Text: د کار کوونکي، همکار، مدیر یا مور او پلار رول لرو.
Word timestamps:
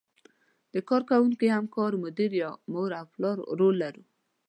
د 0.73 0.75
کار 0.89 1.01
کوونکي، 1.09 1.47
همکار، 1.57 1.91
مدیر 2.03 2.31
یا 2.41 2.49
مور 2.71 2.91
او 2.99 3.05
پلار 3.13 3.37
رول 3.59 3.75
لرو. 3.83 4.03